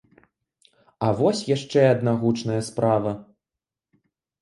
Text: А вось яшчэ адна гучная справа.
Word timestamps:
А 1.09 1.09
вось 1.19 1.43
яшчэ 1.55 1.81
адна 1.93 2.17
гучная 2.25 2.59
справа. 2.73 3.11